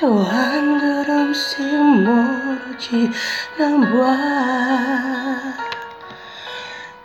또 0.00 0.24
한 0.24 0.80
걸음씩 0.80 1.60
멀어지나 2.04 3.12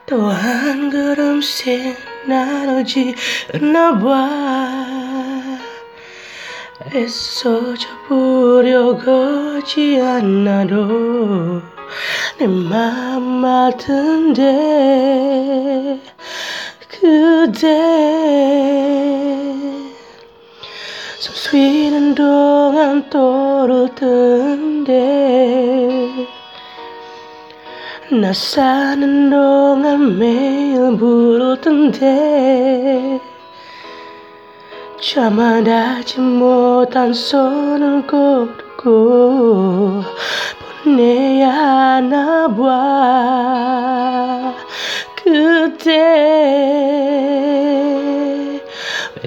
봐또 0.08 0.30
한 0.30 0.90
걸음씩 0.90 1.98
나눠지나 2.26 4.00
봐 4.00 4.86
애써져 6.94 7.90
보려고 8.08 9.12
하지 9.58 10.00
않아도 10.00 11.62
내 12.38 12.48
마음 12.48 13.42
같은데 13.42 14.42
그대 16.88 18.56
숨 18.56 18.65
쉬는 21.46 22.16
동안 22.16 23.08
떠오르던데 23.08 24.90
나 28.20 28.34
사는 28.34 29.30
동안 29.30 30.18
매일 30.18 30.98
부르던데 30.98 32.02
참아하지 35.00 36.20
못한 36.20 37.14
손을 37.14 38.08
고르고 38.08 40.02
보내야 40.84 41.52
하나 41.52 42.48
봐. 42.48 43.86
왜 45.28 45.78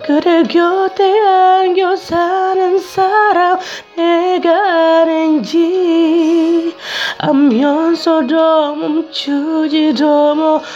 그래 0.09 0.43
곁에 0.43 1.21
안겨 1.21 1.95
사는 1.95 2.79
사람 2.79 3.59
내가 3.95 5.03
아닌지. 5.03 6.75
알면서도 7.19 8.75
멈추지도 8.77 10.35
못한 10.35 10.71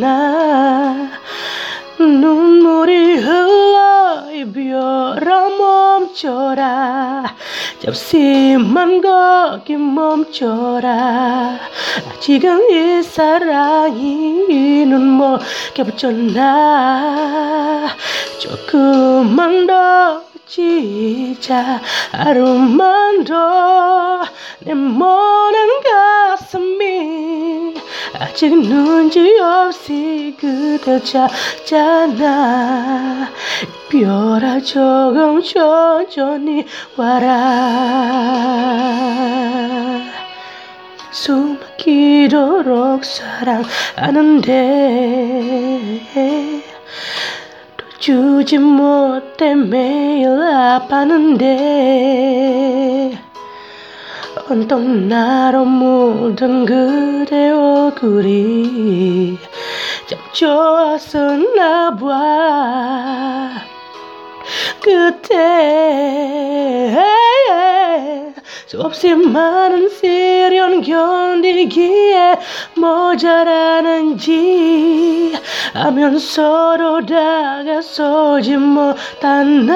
나 0.00 1.10
눈물이 1.98 3.18
흘러 3.18 4.30
이별아 4.32 5.50
멈춰라. 5.50 7.36
잠시만 7.80 9.02
거기 9.02 9.76
멈춰라 9.76 11.58
아직은 12.18 12.70
이 12.70 13.00
사랑이 13.00 14.84
눈물게 14.86 15.84
붙였나? 15.84 17.86
조금만 18.40 19.68
더 19.68 20.24
지자 20.44 21.80
하루만 22.10 23.22
더내 23.22 24.74
머는 24.74 25.68
가슴이 26.36 27.74
아직 28.18 28.52
눈지 28.52 29.38
없이 29.38 30.36
그대 30.40 31.00
찾잖아. 31.00 32.18
별아 33.90 34.58
조금 34.60 35.40
천천히 35.40 36.66
와라 36.96 37.28
숨 41.20 41.58
막히도록 41.58 43.04
사랑하는데 43.04 43.64
또 47.76 47.84
주지 47.98 48.58
못해 48.58 49.56
매일 49.56 50.28
아팠는데 50.28 51.38
온통 54.48 55.08
나로 55.08 55.64
묻은 55.64 56.64
그대 56.64 57.50
얼굴이 57.50 59.38
참 60.06 60.20
좋았었나 60.32 61.96
봐 61.96 63.50
그때 64.80 65.98
수없이 68.68 69.14
많은 69.14 69.88
시련 69.88 70.82
견디기에 70.82 72.34
모자라는지 72.76 74.28
하면서도 75.72 77.06
다가서지 77.06 78.58
못한 78.58 79.64
나 79.64 79.74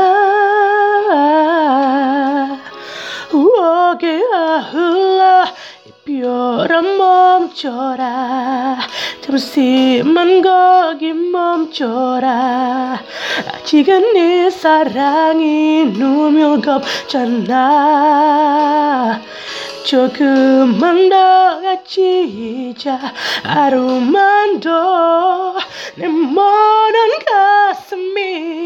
어깨가 3.33 4.59
흘 4.61 5.02
러 6.23 6.63
이별아 6.63 6.83
멈춰라. 6.83 8.79
잠시만 9.23 10.41
거기 10.41 11.13
멈춰라. 11.13 13.03
아직은 13.49 14.13
네 14.13 14.49
사랑이 14.49 15.87
눈물 15.93 16.61
겁잖아. 16.61 17.61
조금만 19.85 21.09
더 21.09 21.61
같이 21.61 22.71
있자 22.71 23.01
하루만 23.43 24.61
더내 24.61 26.07
머는 26.07 27.09
가슴이 27.27 28.62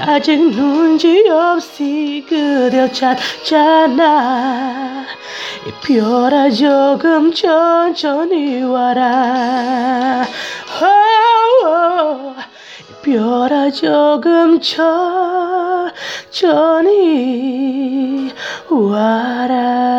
아직 0.00 0.50
눈지 0.50 1.28
없이 1.28 2.24
그댈 2.28 2.92
찾잖아. 2.92 4.38
이별아 5.66 6.50
조금 6.50 7.32
천천히 7.32 8.62
와라. 8.62 10.24
이별아 13.08 13.70
조금 13.70 14.60
천천히 14.60 15.92
와라 18.68 19.97